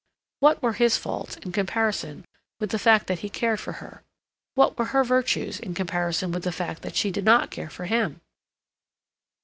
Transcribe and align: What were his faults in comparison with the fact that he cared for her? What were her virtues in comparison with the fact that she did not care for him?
What 0.39 0.63
were 0.63 0.73
his 0.73 0.97
faults 0.97 1.37
in 1.43 1.51
comparison 1.51 2.25
with 2.59 2.71
the 2.71 2.79
fact 2.79 3.05
that 3.05 3.19
he 3.19 3.29
cared 3.29 3.59
for 3.59 3.73
her? 3.73 4.01
What 4.55 4.75
were 4.75 4.85
her 4.85 5.03
virtues 5.03 5.59
in 5.59 5.75
comparison 5.75 6.31
with 6.31 6.41
the 6.41 6.51
fact 6.51 6.81
that 6.81 6.95
she 6.95 7.11
did 7.11 7.23
not 7.23 7.51
care 7.51 7.69
for 7.69 7.85
him? 7.85 8.19